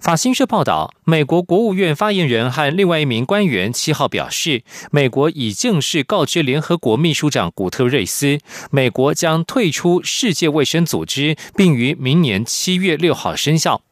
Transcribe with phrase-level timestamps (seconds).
[0.00, 8.38] 法新社报道，美国国务院发言人和另外一名官员七号表示，美国已正式告知联合国秘书长古特瑞斯，
[8.70, 13.82] 美国将退出世界卫生组织，并于明年七月六号生效。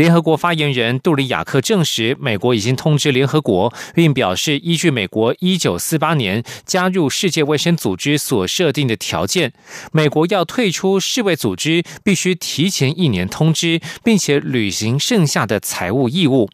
[0.00, 9.52] 联合国发言人杜里亚克证实，美国已经通知联合国，并表示，依据美国一九四八年加入世界卫生组织所设定的条件，
[9.92, 16.48] 美国要退出世卫组织，必须提前一年通知，并且履行剩下的财务义务。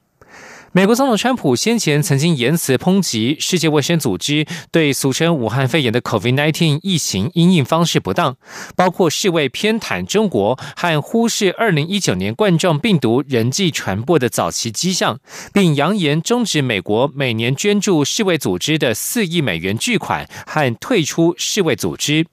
[0.77, 8.37] 美国总统川普先前曾经言辞抨击世界卫生组织对俗称武汉肺炎的 COVID-19 疫情因应方式不当，
[8.77, 15.19] 包括世卫偏袒中国和忽视2019年冠状病毒人际传播的早期迹象，
[15.51, 22.27] 并扬言终止美国每年捐助世卫组织的四亿美元巨款和退出世卫组织。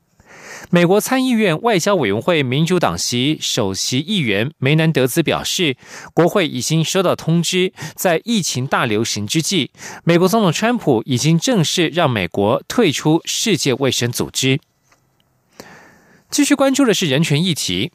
[0.70, 5.78] 美国参议院外交委员会民主党席首席议员梅南德兹表示，
[6.14, 9.70] 国会已经收到通知，在疫情大流行之际，
[10.04, 14.60] 美国总统川普已经正式让美国退出世界卫生组织。
[16.32, 17.92] 继续关注的是人权议题，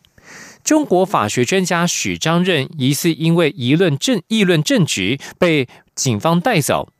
[0.63, 6.93] 中国法学专家许章任疑似因为议论政议论政局被警方带走，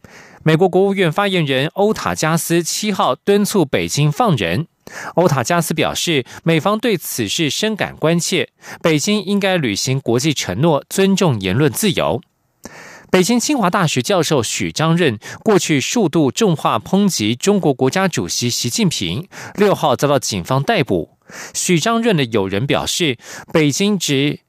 [0.43, 4.67] 美国国务院发言人欧塔加斯七号敦促北京放人。
[5.15, 8.51] 欧塔加斯表示，美方对此事深感关切，
[8.83, 12.21] 北京应该履行国际承诺，尊重言论自由。
[13.11, 21.17] 北京清华大学教授许章任过去数度重话抨击中国国家主席习近平，六号遭到警方逮捕。
[21.55, 23.17] 许章任的友人表示，
[23.53, 24.41] 北京指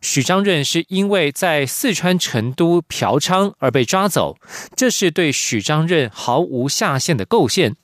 [0.00, 4.38] 许章任是因为在四川成都嫖娼而被抓走，
[4.74, 7.76] 这是对许章任毫无下限的构陷。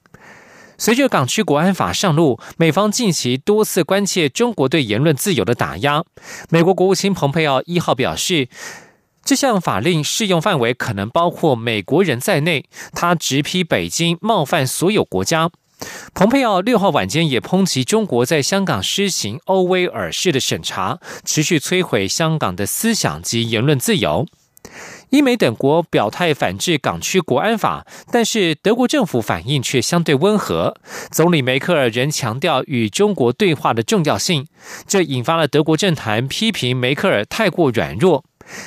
[0.76, 6.04] 随着港区国安法上路，美方近期多次关切中国对言论自由的打压。
[6.50, 8.48] 美国国务卿蓬佩奥一号表示，
[9.24, 12.64] 这项法令适用范围可能包括美国人在内。
[12.92, 15.50] 他直批北京冒犯所有国家。
[16.14, 24.26] 蓬佩奥六号晚间也抨击中国在香港施行欧威尔式的审查，持续摧毁香港的思想及言论自由。
[25.14, 30.74] 英美等国表态反制港区国安法，但是德国政府反应却相对温和。
[31.12, 34.48] 总理梅克尔仍强调与中国对话的重要性，
[34.88, 38.24] 这引发了德国政坛批评梅克尔太过软弱。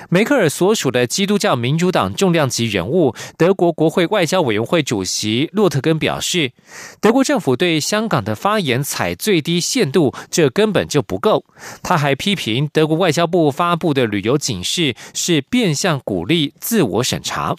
[0.09, 6.51] 梅克尔所属的基督教民主党重量级人物、德国国会外交委员会主席洛特根表示，
[6.99, 11.45] 德国政府对香港的发言采最低限度，这根本就不够。
[11.81, 17.55] 他还批评德国外交部发布的旅游警示是变相鼓励自我审查。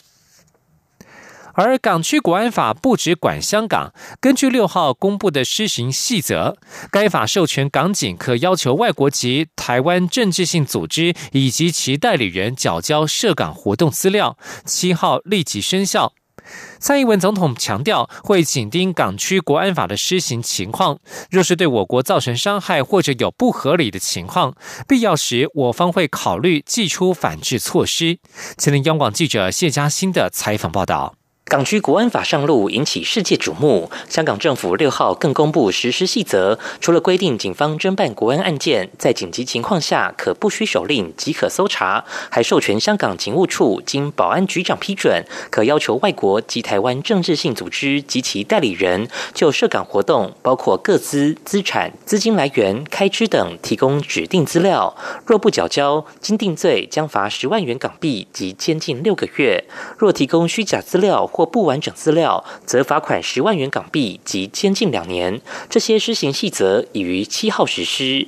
[1.61, 6.57] 而港区国安法不只管香港，根据六号公布的施行细则，
[6.93, 16.13] 该法授权港警可要求外国籍台湾政治性组织以及其代理人缴交涉港活动资料，七号立即生效。
[16.79, 24.55] 蔡英文总统强调，会紧盯港区国安法的施行情况，若是对我国造成伤害或者有不合理的情况，
[24.87, 28.21] 必要时我方会考虑祭出反制措施。
[28.57, 31.17] 前天央广记者谢嘉欣的采访报道。
[31.49, 33.91] 港区国安法上路，引起世界瞩目。
[34.07, 54.95] 香港政府六号更公布实施细则，除了规定警方侦办国安案件，在紧急情况下可不需手令即可搜查，还授权香港警务处经保安局长批准，可要求外国及台湾政治性组织及其代理人就涉港活动，包括各资、资产、资金来源、开支等，提供指定资料。
[55.25, 59.65] 若不缴交，经定罪将罚十万元港币及监禁六个月；
[59.97, 65.41] 若提供虚假资料，或不完整资料，则罚款十万元港币及监禁两年。
[65.71, 68.27] 这些施行细则已于七号实施。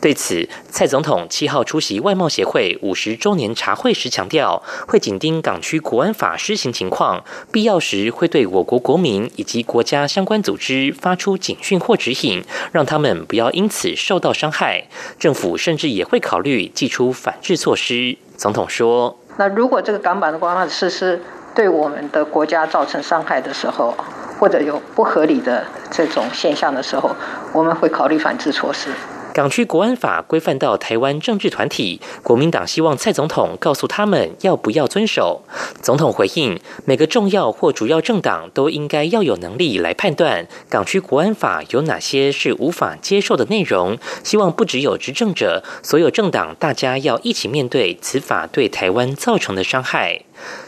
[0.00, 14.86] 对此，蔡总统七号出席外贸协会五十周年茶会时强调，会紧盯港区国安法施行情况，必要时会对我国国民以及国家相关组织发出警讯或指引，让他们不要因此受到伤害。
[15.18, 18.16] 政府甚至也会考虑祭出反制措施。
[18.36, 21.20] 总统说：“那如果这个港版的国安法实施，
[21.54, 23.94] 对我们的国家造成伤害的时候，
[24.38, 27.14] 或者有不合理的这种现象的时候，
[27.52, 28.90] 我们会考虑反制措施。
[29.32, 35.42] 港区国安法规范到台湾政治团体，国民党希望蔡总统告诉他们要不要遵守。
[35.82, 43.98] 总统回应：每个重要或主要政党都应该要有能力来判断港区国安法有哪些是无法接受的内容。
[44.22, 50.20] 希望不只有执政者，所有政党大家要一起面对此法对台湾造成的伤害。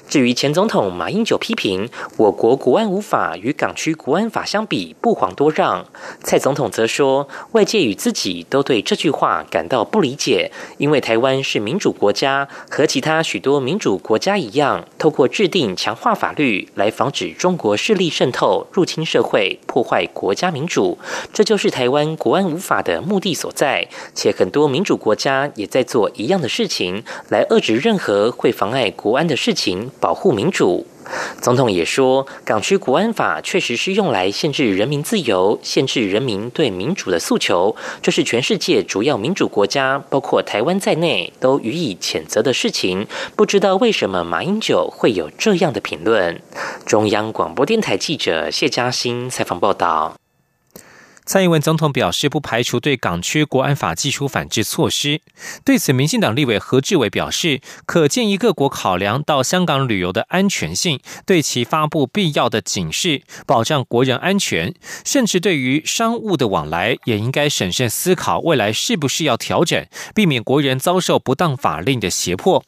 [0.08, 5.84] 至于前总统马英九批评我国国安无法与港区国安法相比不遑多让，
[6.23, 20.96] 蔡总统则说外界与自己都对这句话感到不理解，因为台湾是民主国家，和其他许多民主国家一样，透过制定强化法律来防止中国势力渗透入侵社会，破坏国家民主，
[21.32, 23.88] 这就是台湾国安无法的目的所在。
[24.14, 29.66] 且很多民主国家也在做一样的事情，来遏制任何会妨碍国安的事情。
[30.01, 30.87] 保护民主，
[31.41, 43.07] 总统也说，港区国安法确实是用来限制人民自由、限制人民对民主的诉求，这是全世界主要民主国家，包括台湾在内，都予以谴责的事情。
[43.35, 46.41] 不知道为什么马英九会有这样的评论？
[46.85, 50.15] 中央广播电台记者谢嘉欣采访报道。
[51.26, 55.20] 蔡英文总统表示，不排除对港区国安法寄出反制措施。
[55.64, 64.73] 对此，民进党立委何志伟表示，可建议各国考量到香港旅游的安全性，对其发布必要的警示，保障国人安全。
[65.05, 69.84] 甚至对于商务的往来，也应该审慎思考未来是不是要调整，
[70.14, 72.62] 避免国人遭受不当法令的胁迫。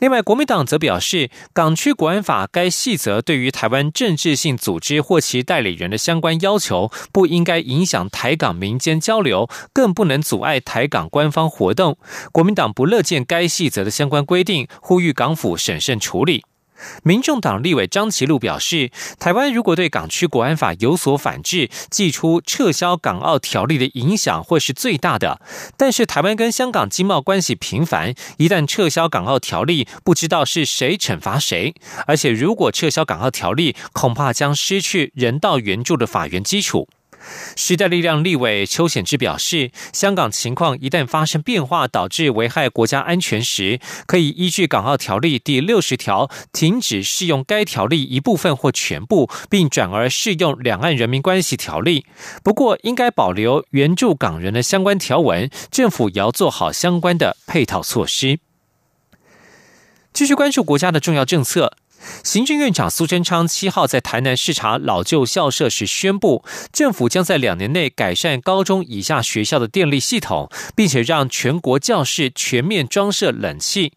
[0.00, 11.98] 另外，国民党则表示，港区国安法该细则对于台湾政治性组织或其代理人的相关要求，不应该影响台港民间交流，更不能阻碍台港官方活动。
[12.30, 16.44] 国民党不乐见该细则的相关规定，呼吁港府审慎处理。
[17.02, 25.40] 民众党立委张其禄表示，台湾如果对港区国安法有所反制，寄出撤销港澳条例的影响会是最大的。
[25.76, 31.74] 但是，台湾跟香港经贸关系频繁，一旦撤销港澳条例，不知道是谁惩罚谁。
[32.06, 36.88] 而且，如果撤销港澳条例，恐怕将失去人道援助的法源基础。
[37.56, 52.00] 时代力量立委邱显志表示，香港情况一旦发生变化，导致危害国家安全时，可以依据《港澳条例》第六十条，停止适用该条例一部分或全部，并转而适用《两岸人民关系条例》。
[52.42, 58.38] 不过，应该保留援助港人的相关条文，政府也要做好相关的配套措施。
[60.12, 61.76] 继续关注国家的重要政策。
[62.22, 73.92] 行政院长苏贞昌七号在台南视察老旧校舍时宣布，政府将在两年内改善高中以下学校的电力系统，并且让全国教室全面装设冷气。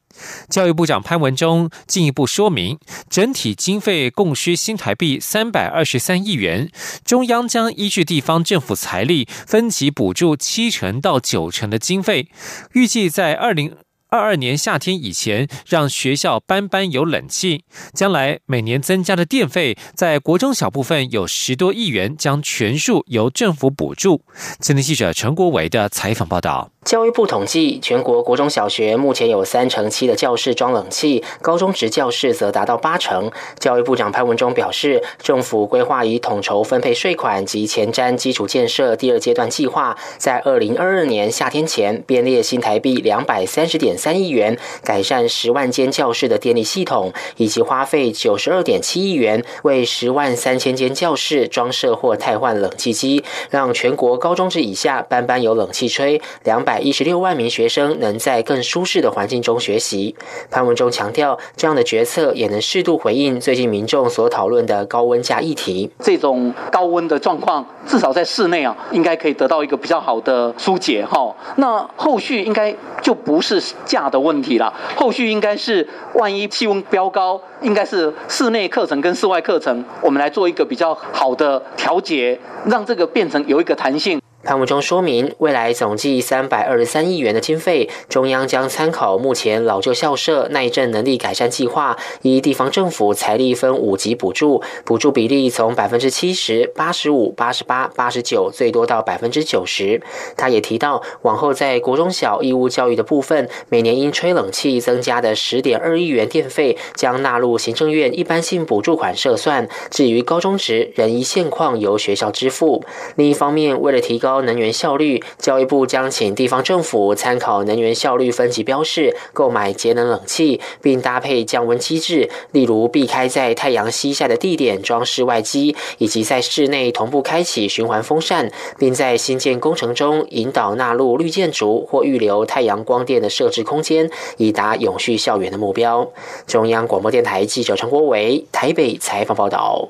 [0.49, 2.77] 教育部长潘文忠进一步说明，
[3.09, 6.69] 整体经费共需新台币三百二十三亿元，
[7.05, 12.29] 中央将依据地方政府财力分级补助七成到九成的经费，
[12.73, 13.75] 预计在二零。
[14.11, 17.63] 二二年夏天以前，让学校班班有冷气。
[17.93, 24.21] 将来每年增加的电费，在国中小部分有十多亿元，将全数由政府补助。
[24.59, 26.69] 今天记者陈国伟的采访报道。
[26.83, 33.31] 教育部统计，全国国中小学目前有三成七的教室装冷气，高中职教室则达到八成。
[33.59, 56.70] 教育部长潘文忠表示，政府规划以统筹分配税款及前瞻基础建设第二阶段计划，在二零二二年夏天前编列新台币两百三十点三亿元，改善十万间教室的电力系统，以及花费九十二点七亿元为十万三千间教室装设或汰换冷气机，让全国高中职以下班班有冷气吹两百。
[56.71, 60.15] 百一十六万名学生能在更舒适的环境中学习。
[60.49, 65.91] 潘文忠强调，这样的决策也能适度回应最近民众所讨论的高温假议题。
[65.99, 71.35] 这种高温的状况，至少在室内啊，应该可以得到一个比较好的疏解哈。
[71.57, 84.21] 那后续应该就不是假的问题了，后续应该是万一气温飙高，应该是室内课程跟室外课程，我们来做一个比较好的调节，让这个变成有一个弹性。
[84.43, 100.01] 潘文忠说明，未来总计三百二十三亿元的经费，中央将参考目前老旧校舍耐震能力改善计划，依地方政府财力分五级补助，补助比例从百分之七十、八十五、八十八、八十九，最多到百分之九十。
[100.35, 109.69] 他也提到，往后在国中小义务教育的部分，每年因吹冷气增加的十点二亿元电费，将纳入行政院一般性补助款设算。
[109.91, 112.83] 至于高中职，仍依现况由学校支付。
[113.15, 136.09] 另一方面，为了提高高能源效率，教育部将请地方政府参考能源效率分级标示，购买节能冷气，并搭配降温机制，例如避开在太阳西下的地点装室外机，以及在室内同步开启循环风扇，并在新建工程中引导纳入绿建筑或预留太阳光电的设置空间，以达永续校园的目标。
[136.47, 139.89] 中央广播电台记者陈国伟台北采访报道。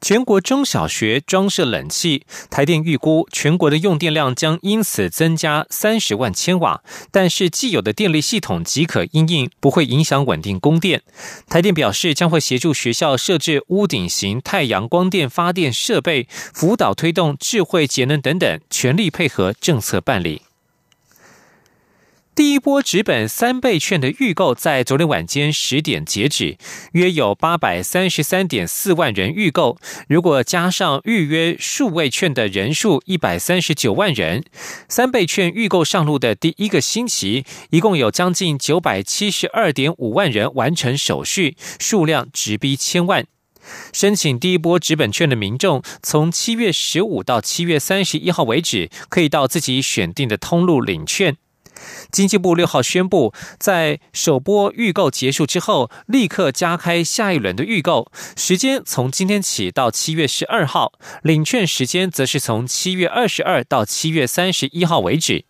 [0.00, 11.02] 全国中小学装设冷气，台电预估全国的用电量将因此增加三十万千瓦，但是既有的电力系统即可应应，不会影响稳定供电。
[11.48, 20.42] 台电表示，将会协助学校设置屋顶型太阳光电发电设备，辅导推动智慧节能等等，全力配合政策办理。
[22.38, 26.56] 第一波纸本三倍券的预购在昨天晚间十点截止，
[26.92, 29.76] 约有八百三十三点四万人预购。
[30.08, 34.44] 如果加上预约数位券的人数一百三十九万人，
[34.88, 43.26] 三倍券预购上路的第一个星期，一共有将近九百七十二点五万人完成手续，数量直逼千万。
[43.92, 51.36] 申请第一波纸本券的民众，从七月十五到七月三十一号为止，可以到自己选定的通路领券。
[52.10, 60.92] 经济部六号宣布，在首波预购结束之后，立刻加开下一轮的预购，时间从今天起到七月十二号，
[61.22, 65.44] 领券时间则是从七月二十二到七月三十一号为止。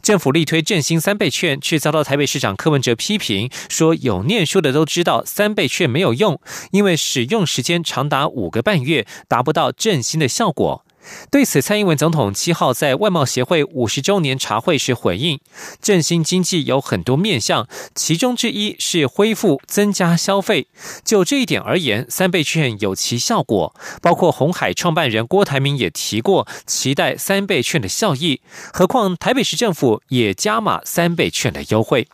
[0.00, 6.40] 政府力推振兴三倍券，却遭到台北市长柯文哲批评，说有念书的都知道三倍券没有用，
[6.70, 10.84] 因为使用时间长达五个半月，达不到振兴的效果。
[11.30, 15.40] 对此，蔡英文总统七号在外贸协会五十周年茶会时回应：
[15.80, 20.68] 振兴经济有很多面向，其中之一是恢复增加消费。
[21.04, 23.74] 就这一点而言，三倍券有其效果。
[24.00, 28.40] 包括红海创办人郭台铭也提过，期待三倍券的效益。
[28.72, 32.08] 何况台北市政府也加码三倍券的优惠。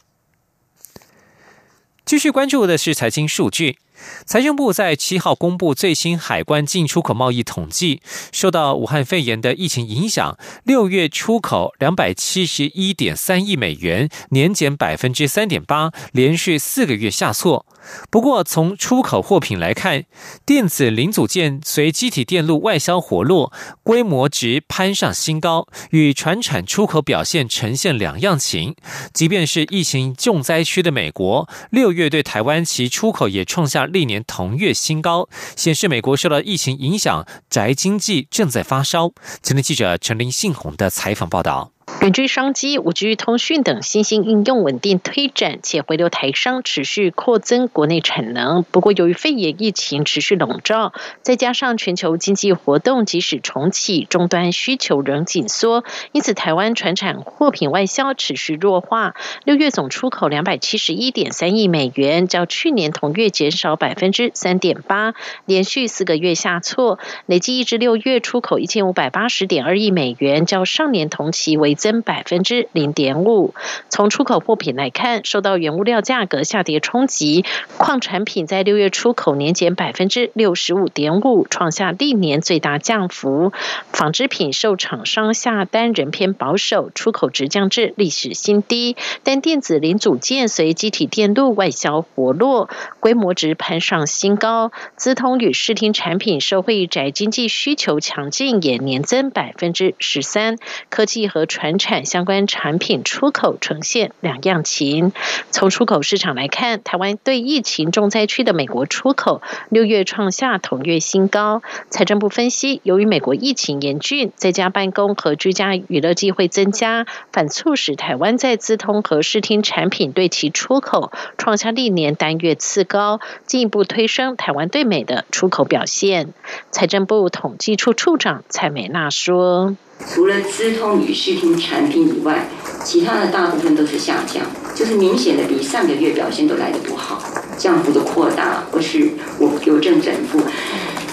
[2.04, 3.78] 继续关注的是财经数据。
[4.24, 8.00] 财政部在七号公布最新海关进出口贸易统计，
[8.32, 17.66] 受到武汉肺炎的疫情影响，六月出口两百七十一点三亿美元，年减百分之三点八，连续四个月下挫。
[18.10, 20.04] 不过，从出口货品来看，
[20.46, 28.74] 电子零组件随机体电路外销活络，规模值攀上新高，与船产出口表现呈现两样情。
[29.12, 39.12] 即便是疫情重灾区的美国，六月对台湾其出口也创下历年同月新高，显示美国受到疫情影响，宅经济正在发烧。
[39.42, 41.73] 前天记者陈林信宏的采访报道。
[42.00, 48.62] 远距商机、五 G 通讯等新兴应用稳定推展，且回流台商持续扩增国内产能。
[48.62, 59.14] 不过，由于肺炎疫情持续笼罩，再加上全球经济活动即使重启，终端需求仍紧缩，因此台湾船产货品外销持续弱化。
[59.44, 65.14] 六月总出口两百七十一点三亿美元，较去年同月减少百分之三点八，
[65.46, 66.98] 连续四个月下挫。
[67.26, 72.04] 累计一至六月出口一千五百八十点二亿美元，较上年同期为增。
[72.04, 73.54] 百分之零点五。
[73.88, 77.46] 从出口货品来看，受到原物料价格下跌冲击，
[77.78, 83.52] 矿产品在六月出口年减百分之六十五点五，创下历年最大降幅。
[83.90, 88.96] 纺织品受厂商下单仍偏保守，出口值降至历史新低。
[89.22, 92.68] 但电子零组件随机体电路外销活络，
[93.00, 94.72] 规模值攀上新高。
[94.96, 100.58] 资通与视听产品受惠宅经济需求强劲，也年增百分之十三。
[100.90, 105.12] 科技和传产相关产品出口呈现两样情。
[105.50, 109.40] 从出口市场来看，台湾对疫情重灾区的美国出口
[109.70, 111.62] 六月创下同月新高。
[111.88, 126.34] 财政部分析，由于美国疫情严峻，在家办公和居家娱乐机会增加，反促使台湾在资通和视听产品对其出口创下历年单月次高，进一步推升台湾对美的出口表现。
[126.70, 129.76] 财政部统计处处长蔡美娜说。
[130.12, 132.48] 除了资通与视听产品以外，
[132.84, 134.42] 其他的大部分都是下降，
[134.74, 137.22] 就是明显的比上个月表现都来得不好，
[137.56, 140.40] 降幅的扩大或是我邮政整负，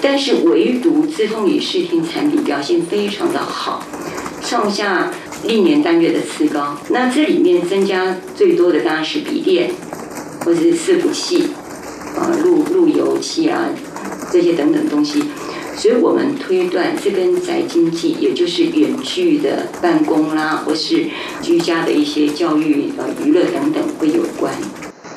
[0.02, 3.86] 但是唯独资通与视听产品表现非常的好，
[4.44, 5.12] 创下
[5.44, 6.78] 历年单月的次高。
[6.90, 9.72] 那这里面增加最多的当然是笔电
[10.44, 11.48] 或者是伺服器，
[12.18, 13.70] 啊路路由器啊
[14.32, 15.24] 这些等等东西。
[15.76, 21.06] 所以我们推断，这跟宅经济，也就是远距的办公啦，或是
[21.42, 24.54] 居家的一些教育、呃娱乐等等，会有关。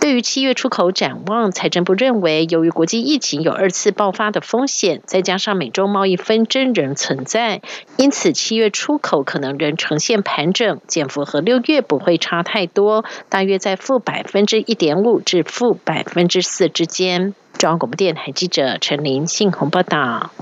[0.05, 7.63] 对于七月出口展望，财政部认为，由于国际疫情有二次爆发的风险，再加上美洲贸易纷争仍存在，
[7.97, 17.35] 因此七月出口可能仍呈现盘整，减幅和六月不会差太多，大约在负百分之一点五至负百分之四之间。
[17.57, 20.33] 中央广播电台记者陈林信鸿报道。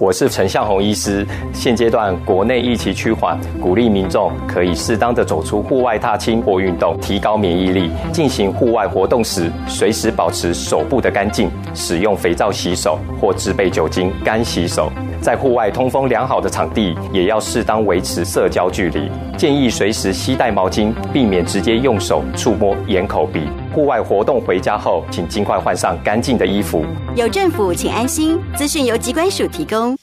[0.00, 1.26] 我是陈向红医师。
[1.52, 7.90] 现阶段国内疫情趋缓，鼓励民众可以适当的走出户外踏青或运动，提高免疫力。
[8.12, 14.90] 进行户外活动时，随时保持手部的干净，使用肥皂洗手或制备酒精干洗手。
[15.20, 19.10] 在户外通风良好的场地，也要适当维持社交距离。
[19.36, 23.42] 建议随时携带毛巾，避免直接用手触摸眼、口、鼻。
[23.74, 26.84] 户外活动回家后，请尽快换上干净的衣服。
[27.16, 28.38] 有政府，请安心。
[28.56, 29.96] 资讯由机关署提供。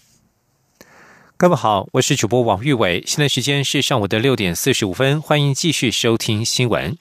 [1.38, 6.98] 各位好，我是主播王玉伟，现在时间是上午的六点四十五分，欢迎继续收听新闻。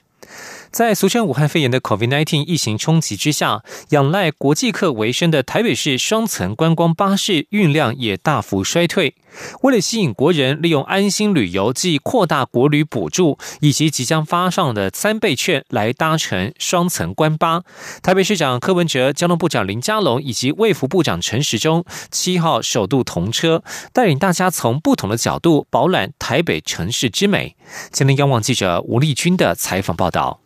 [0.75, 9.15] 在俗称武汉肺炎的 COVID-19 疫情冲击之下，仰赖国际客为生的台北市双层观光巴士运量也大幅衰退。
[9.61, 17.61] 为了吸引国人利用安心旅游即扩大国旅补助，以及即将发放的三倍券来搭乘双层观巴，
[18.03, 23.63] 台北市长柯文哲、交通部长林佳龙以及卫福部长陈时中七号首度同车，
[23.93, 27.55] 带领大家从不同的角度饱览台北城市之美。
[27.93, 30.41] 今天央望记者吴丽君的采访报道。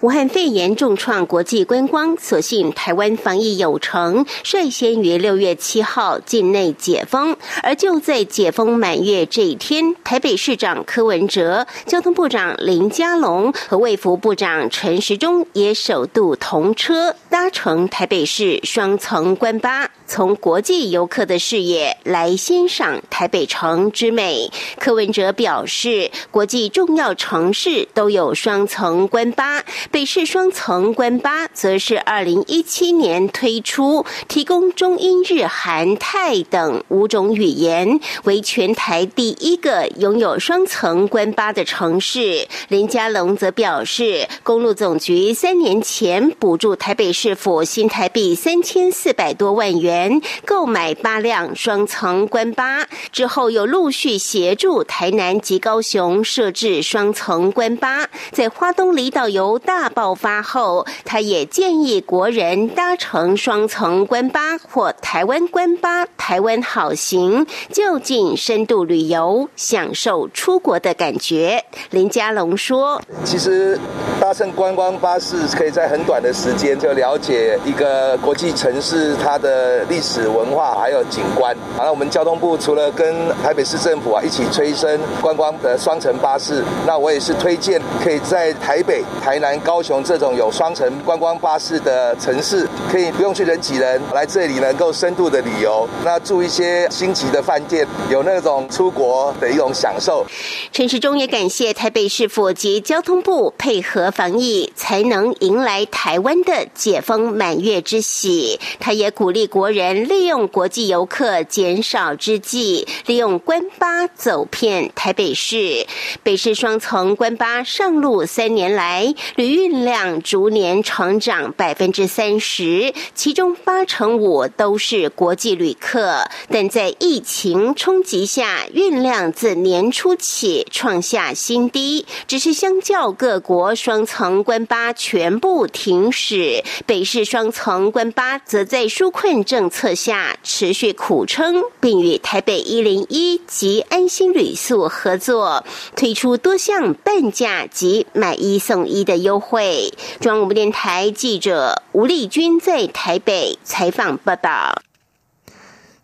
[0.00, 7.36] 武汉肺炎重创国际观光，所幸台湾防疫有成，率先于六月七号境内解封。
[7.62, 24.50] 而就在解封满月这一天，台北市长柯文哲、交通部长林佳龙和卫福部长陈时中也首度同车搭乘台北市双层观巴，从国际游客的视野来欣赏台北城之美。
[24.78, 29.61] 柯文哲表示，国际重要城市都有双层观巴。
[29.90, 42.46] 北市双层观巴则是二零一七年推出，提供中英日韩泰等五种语言，为全台第一个拥有双层观巴的城市。
[42.68, 59.51] 林佳龙则表示，公路总局三年前补助台北市府新台币三千四百多万元购买八辆双层观巴，之后又陆续协助台南及高雄设置双层观巴，在花东离岛游。
[59.58, 71.62] 大爆发后，他也建议国人搭乘双层观巴或台湾观巴，台湾好行，就近深度旅游，享受出国的感觉。
[71.90, 73.78] 林佳龙说：“其实
[74.18, 81.54] 搭乘观光巴士可以在很短的时间就了解一个国际城市它的历史文化还有景观。
[81.76, 100.24] 好了，我们交通部除了跟台北市政府啊一起催生观光的双层巴士，那我也是推荐可以在台北、台。”南高雄这种有双层观光巴士的城市，可以不用去人挤人，来这里能够深度的旅游，那住一些星级的饭店，有那种出国的一种享受。
[100.70, 108.60] 陈时中也感谢台北市府及交通部配合防疫，才能迎来台湾的解封满月之喜。
[108.78, 115.84] 他也鼓励国人利用国际游客减少之际，利用关巴走遍台北市。
[116.22, 119.12] 北市双层关巴上路三年来。
[119.36, 126.28] 旅运量逐年成长百分之三十，其中八成五都是国际旅客。
[126.50, 132.04] 但在疫情冲击下，运量自年初起创下新低。
[132.26, 145.64] 只是相较各国双层关巴全部停驶，北市双层关巴则在纾困政策下持续苦撑，并与台北一零一及安心旅宿合作，
[145.96, 149.21] 推出多项半价及买一送一的。
[149.22, 149.92] 优惠。
[150.20, 154.82] 中央广播电台记者吴丽君在台北采访报道。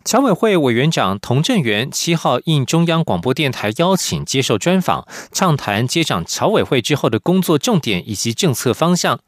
[0.05, 9.21] 侨委会委员长童振源七号应中央广播电台邀请接受专访，畅谈接掌侨委会之后的工作重点以及政策方向。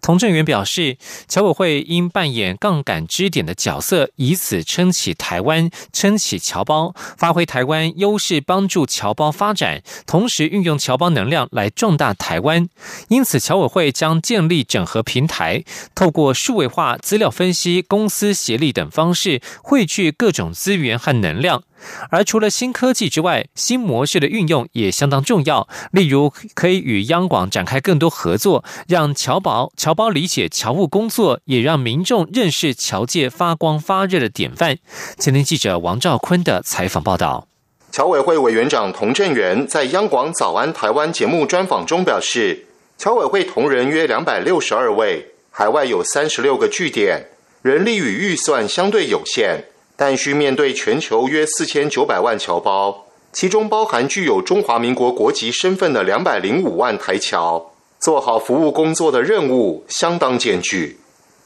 [0.00, 0.98] 童振源表示，
[1.28, 12.68] 侨委会应扮演杠杆支点的角色，以此撑起台湾，撑起侨胞，发挥台湾优势，帮助侨胞发展，同时运用侨胞能量来壮大台湾。
[13.08, 21.62] 因此，侨委会将建立整合平台，透过数位化、资料分析、公司协力等方式，汇聚各种资源和能量。
[22.10, 25.68] 而除了新科技之外，新模式的运用也相当重要。
[25.92, 34.78] 例如，可以与央广展开更多合作，让侨胞侨胞理解侨务工作，也让民众认识侨界发光发热的典范。
[35.18, 37.48] 前天记者王兆坤的采访报道。
[37.90, 42.66] 侨委会委员长童振源在央广早安台湾节目专访中表示。
[42.96, 47.26] 侨委会同仁约两百六十二位，海外有三十六个据点，
[47.60, 49.64] 人力与预算相对有限，
[49.96, 60.98] 但需面对全球约四千九百万侨胞，其中包含具有中华民国国籍身份的两百零五万台侨，做好服务工作的任务相当艰巨。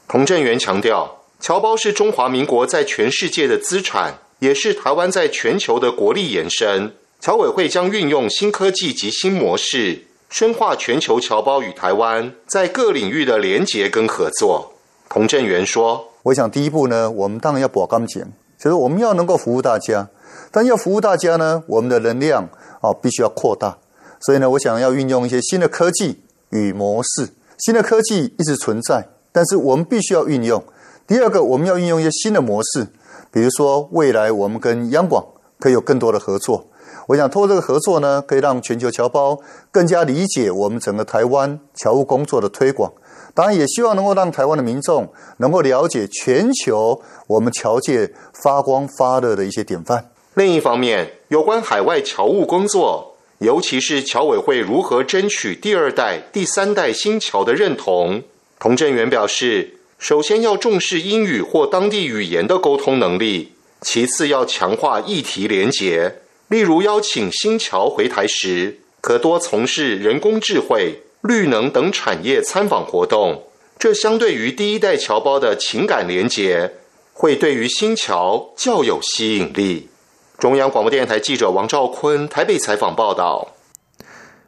[0.07, 6.95] 童振源强调，侨胞是中华民国在全世界的资产，也是台湾在全球的国力延伸。
[7.19, 14.73] 侨委会将运用新科技及新模式，深化全球侨胞与台湾在各领域的连结跟合作。
[15.09, 20.09] 童振源说：“我想第一步呢，我们当然要保钢剪，就是我们要能够服务大家，
[20.51, 22.47] 但要服务大家呢，我们的能量
[22.81, 23.77] 啊必须要扩大。
[24.19, 27.29] 所以呢，我想要运用一些新的科技与模式。
[27.57, 30.63] 新的科技一直存在，但是我们必须要运用。
[31.07, 32.87] 第二个，我们要运用一些新的模式，
[33.31, 35.25] 比如说未来我们跟央广
[35.59, 36.67] 可以有更多的合作。”
[37.09, 39.39] 我想通过这个合作呢，可以让全球侨胞
[39.71, 42.93] 更加理解我们整个台湾侨务工作的推广。
[43.39, 48.11] 当然，也希望能够让台湾的民众能够了解全球我们侨界
[48.43, 50.11] 发光发热的一些典范。
[50.33, 58.23] 另一方面，有关海外侨务工作，尤其是侨委会如何争取第二代、第三代新侨的认同，
[58.59, 66.17] 童振源表示，首先要重视英语或当地语言的沟通能力，其次要强化议题连结。
[66.49, 73.43] 例如，邀请新侨回台时，可多从事人工智慧、绿能等产业参访活动。
[73.77, 76.73] 这相对于第一代侨胞的情感连结，
[77.13, 79.89] 会对于新侨较有吸引力。
[80.37, 83.53] 中央广播电台记者王兆坤台北采访报道。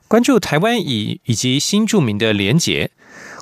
[0.07, 2.91] 关注台湾以以及新著名的连结。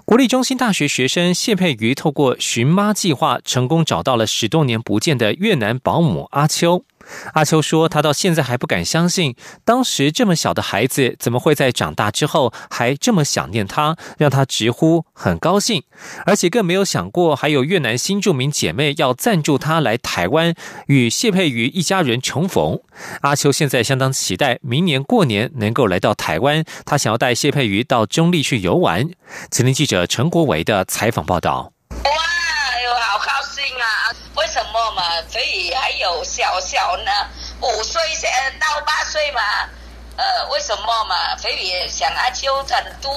[0.06, 6.84] 国立中心大学学生谢佩瑜透过寻妈计划，成功找到了十多年不见的越南保姆阿秋。
[7.34, 15.84] 阿秋说：“他到现在还不敢相信，当时这么小的孩子，怎么会在长大之后还这么想念他，让他直呼很高兴，
[16.26, 20.54] 而且更没有想过还有越南新著名姐妹要赞助他来台湾
[20.88, 22.80] 与谢佩瑜一家人重逢。
[23.22, 29.10] 阿秋现在相当期待明年过年能够来到台湾，他想要带谢佩瑜到中立去游玩。”
[29.52, 31.72] 前天记者陈国维的采访报道。
[31.90, 32.12] 哇，
[32.84, 34.89] 有好高兴啊为什么？
[35.40, 37.12] 所以还有小小呢，
[37.62, 39.42] 五岁先到八岁嘛，
[40.20, 41.38] 呃， 为什么嘛？
[41.38, 43.12] 所以想阿秋很多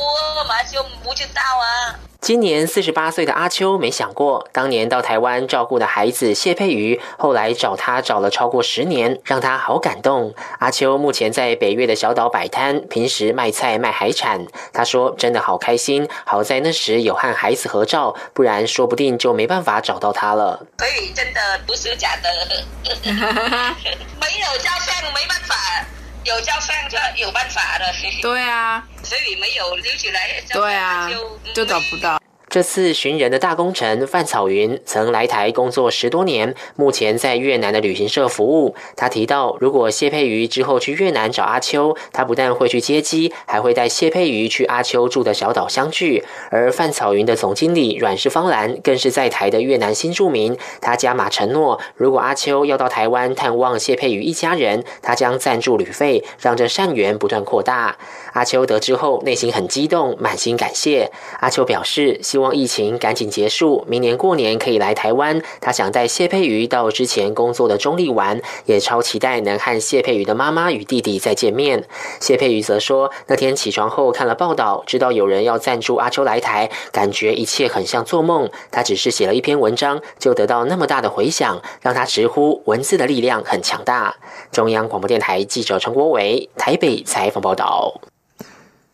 [0.48, 1.98] 嘛，就不知道啊。
[2.20, 10.32] 今年四十八岁的阿秋，没想过当年到台湾照顾的孩子谢佩瑜，后来找他找了超过十年，让他好感动。
[10.60, 14.46] 阿秋目前在北越的小岛摆摊，平时卖菜卖海产。
[14.72, 20.64] 他说：“真的好开心，好在那时有和孩子合照，不然说不定就没办法找到他了。
[20.78, 22.30] ”所以真的不是假的，
[23.02, 25.56] 没有照相没办法，
[26.24, 27.84] 有照相就有办法的。
[28.20, 28.84] 对啊。
[29.02, 31.10] 所以没有留起来，对啊，
[31.54, 32.20] 就找不到。
[32.52, 38.74] 这次寻人的大功臣范草云曾来台工作十多年，目前在越南的旅行社服务。
[38.94, 46.22] 他提到，如果谢佩瑜之后去越南找阿秋，他不但会去接机，还会带谢佩瑜去阿秋住的小岛相聚。
[46.50, 57.96] 而范草云的总经理阮氏芳兰更是在台的越南新住民，他加码承诺，如果阿秋要到台湾探望谢佩瑜一家人，他将赞助旅费，让这善缘不断扩大。
[58.32, 61.10] 阿秋得知后，内心很激动，满心感谢。
[61.40, 65.40] 阿秋表示，希望疫情赶紧结束，明年过年可以来台湾。
[65.60, 71.84] 他想带谢佩瑜到之前工作的中立玩，也超期待能和谢佩瑜的妈妈与弟弟再见面。
[72.20, 78.50] 谢佩瑜则说，那天起床后看了报道，知道有人要赞助阿秋来台，感觉一切很像做梦。
[78.70, 84.16] 他只是写了一篇文章，就得到那么大的回响，让他直呼文字的力量很强大。
[84.50, 88.00] 中央广播电台记者陈国伟台北采访报道。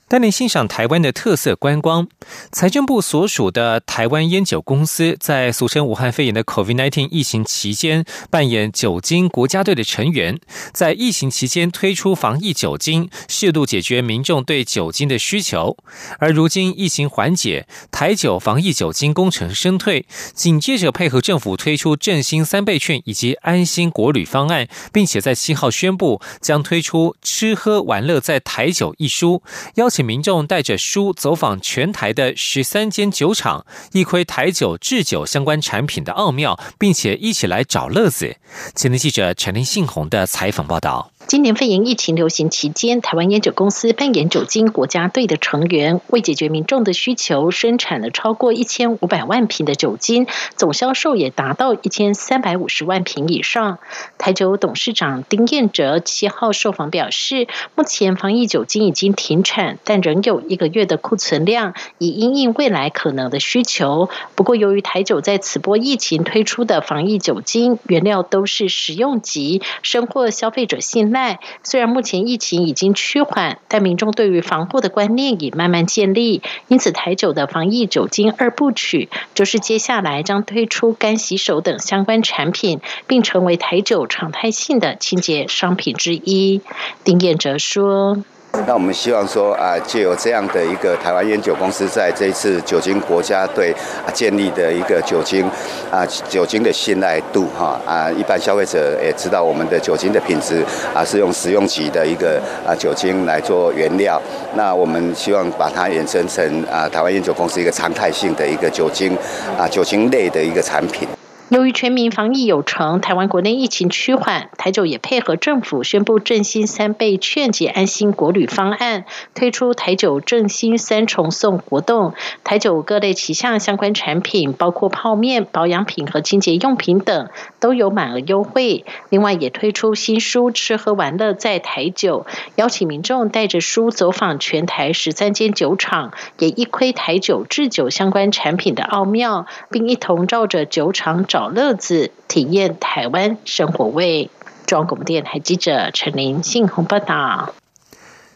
[0.09, 2.09] 带您欣赏台湾的特色观光。
[2.51, 10.41] 财政部所属的台湾烟酒公司在俗称武汉肺炎的 COVID-19 疫情期间，扮演酒精国家队的成员，
[10.73, 15.77] 在疫情期间推出防疫酒精，适度解决民众对酒精的需求。
[16.19, 29.43] 而如今疫情缓解，台酒防疫酒精工程升退，紧接着配合政府推出振兴三倍券以及安心国旅方案，并且在七号宣布将推出吃喝玩乐在台酒一书，
[29.75, 29.98] 邀请。
[29.99, 38.37] 请民众带着书走访全台的十三间酒厂，一窥台酒制酒相关产品的奥妙，并且一起来找乐子。
[38.77, 41.11] 前天记者陈林信宏的采访报道。
[41.29, 53.79] 今年肺炎疫情流行期间，台湾烟酒公司扮演酒精国家队的成员，为解决民众的需求，生产了超过一千五百万瓶的酒精，总销售也达到一千三百五十万瓶以上。
[54.17, 64.09] 台酒董事长丁彦哲七号受访表示，目前防疫酒精已经停产，但仍有一个月的库存量，以因应未来可能的需求。
[64.35, 71.18] 不过，由于台酒在此波疫情推出的防疫酒精原料都是食用级，深获消费者信赖。
[71.63, 76.43] 虽然目前疫情已经趋缓，但民众对于防护的观念已慢慢建立。
[76.69, 86.63] 因此，台酒的防疫酒精二部曲，就是接下来将推出干洗手等相关产品，并成为台酒常态性的清洁商品之一。
[87.05, 88.23] 丁彦哲说。
[88.67, 93.75] 那我们希望说啊，借由这样的一个台湾烟酒公司在这一次酒精国家队
[94.13, 95.49] 建立的一个酒精
[95.91, 100.63] 啊酒精的信赖度哈啊，一般消费者也知道我们的酒精的品质
[100.95, 104.21] 啊是用食用级的一个啊酒精来做原料。
[104.55, 109.17] 那我们希望把它衍生成啊台湾烟酒公司一个常态性的一个酒精
[109.59, 111.09] 啊酒精类的一个产品。
[111.51, 122.13] 由于全民防疫有成，台湾国内疫情趋缓，台酒也配合政府宣布振兴三倍劝解安心国旅方案，推出台酒振兴三重送活动。
[122.45, 127.31] 台酒各类旗下相关产品，包括泡面、保养品和清洁用品等，
[127.61, 128.85] 都有满额优惠。
[129.09, 141.38] 另外，也推出新书《吃喝玩乐在台酒》，邀请民众带着书走访全台十三间酒厂，也一窥台酒制酒相关产品的奥妙，并一同照着酒厂找。
[141.39, 144.29] 找乐子，体验台湾生活味。
[144.67, 147.55] 中广电台记者陈林信鸿报道。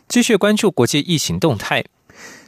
[0.07, 1.85] 继续关注国际疫情动态。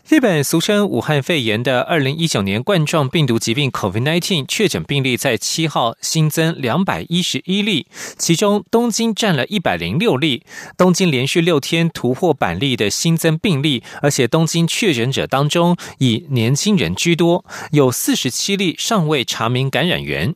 [0.08, 10.44] 日本俗称武汉肺炎的二零一九年冠状病毒疾病 （COVID-19） 确诊病例在七号新增两百一十一例，其中东京占了一百零六例。
[10.76, 20.32] 东京连续六天突破百例的新增病例，而且东京确诊者当中以年轻人居多，有四十七例尚未查明感染源。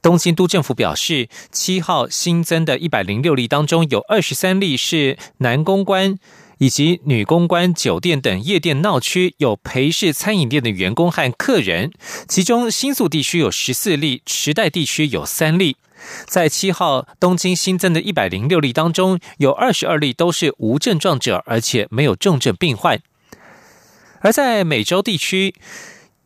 [0.00, 6.18] 东京都政府表示，七号新增的一百零六例当中，有二十三例是男公关
[6.58, 11.92] 以及女公关酒店等夜店闹区有陪侍餐饮店的员工和客人，
[12.28, 15.76] 其中新宿地区有十四例，池袋地区有三例。
[16.26, 23.00] 在七号东京新增的一百零六例当中，有二十二例都是无症状者，而且没有重症病患。
[24.20, 25.54] 而在美洲地区，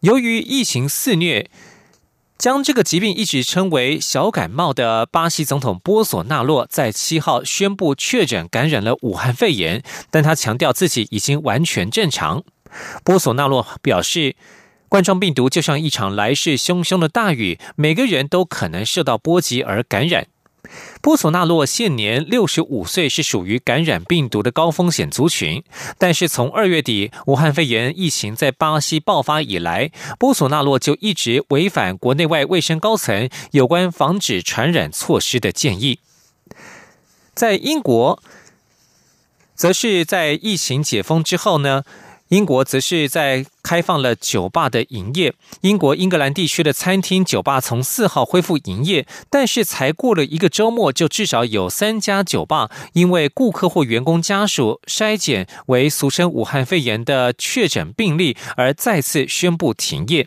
[0.00, 1.50] 由于疫情肆虐。
[2.38, 12.42] 将这个疾病一直称为小感冒的巴西总统波索纳洛，在七号宣布确诊感染了武汉肺炎，但他强调自己已经完全正常。
[13.02, 14.36] 波索纳洛表示，
[14.88, 20.26] 冠状病毒就像一场来势汹汹的大雨，每个人都可能受到波及而感染。
[21.06, 25.62] 波索纳洛现年六十五岁，是属于感染病毒的高风险族群。
[25.98, 36.00] 但是从二月底武汉肺炎疫情在巴西爆发以来，波索纳洛就一直违反国内外卫生高层有关防止传染措施的建议。
[37.34, 38.20] 在英国，
[39.54, 41.84] 则是在疫情解封之后呢。
[42.28, 45.32] 英国则是在开放了酒吧的营业。
[45.60, 60.26] 英国英格兰地区的餐厅、酒吧从四号恢复营业，但是才过了一个周末，就至少有三家酒吧因为顾客或员工家属筛检为俗称武汉肺炎的确诊病例，而再次宣布停业。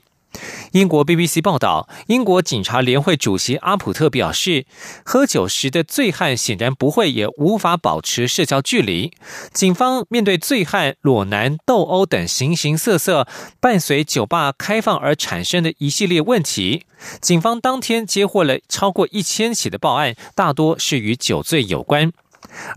[0.72, 4.66] 英国 BBC 报道，英国警察联会主席阿普特表示，
[5.04, 9.12] 喝酒时的醉汉显然不会也无法保持社交距离。
[9.52, 13.28] 警方面对醉汉裸男、斗殴等形形色色，
[13.60, 16.86] 伴随酒吧开放而产生的一系列问题，
[17.20, 22.12] 警方当天接获了超过一千起的报案，大多是与酒醉有关。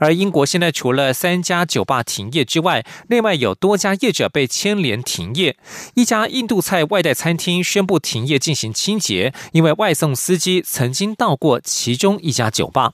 [0.01, 5.57] 而英国现在除了三家酒吧停业之外，另外有多家业者被牵连停业。
[5.95, 12.93] 一家印度菜外带餐厅宣布停业进行清洁，因为外送司机曾经到过其中一家酒吧。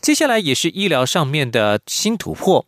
[0.00, 2.66] 接下来也是医疗上面的新突破。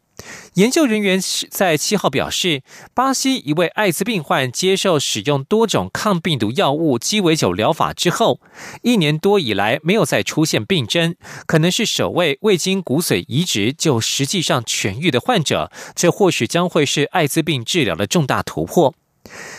[0.54, 2.62] 研究人员在七号表示，
[2.94, 8.40] 巴西一位艾滋病患接受使用多种抗病毒药物鸡尾酒疗法之后，
[8.82, 11.14] 一年多以来没有再出现病症，
[11.46, 15.70] 可能是首位未经骨髓移植就实际上痊愈的患者。
[15.94, 18.94] 这或许将会是艾滋病治疗的重大突破。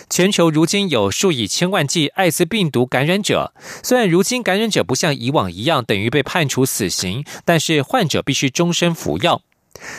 [0.09, 3.53] 全球如今有数以千万计艾滋病毒感染者，
[3.83, 9.41] 虽然如今感染者不像以往一样等于被判处死刑，但是患者必须终身服药。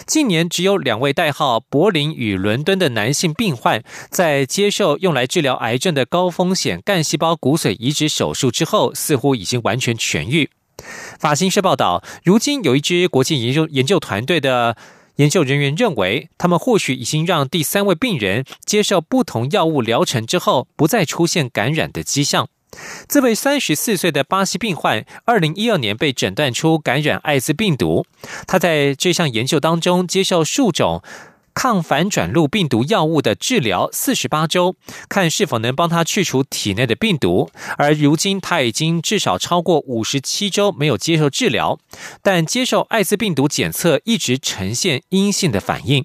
[0.07, 10.51] 近年只有两位代号柏林与伦敦的男性病患，在接受用来治疗癌症的高风险干细胞骨髓移植手术之后，似乎已经完全痊愈。
[11.19, 14.77] 法新社报道，如今有一支国际研究研究团队的
[15.17, 22.49] 研究人员认为，他们或许已经让第三位病人接受不同药物疗程之后，不再出现感染的迹象。
[23.09, 28.05] 这位三十四岁的巴西病患，二零一二年被诊断出感染艾滋病毒。
[28.47, 31.03] 他在这项研究当中接受数种。
[31.55, 34.77] 抗反转录病毒药物的治疗四十八周，
[35.09, 37.51] 看是否能帮他去除体内的病毒。
[37.77, 41.81] 而如今他已经至少超过五十七周没有接受治疗，
[42.23, 46.05] 但接受艾滋病毒检测一直呈现阴性的反应。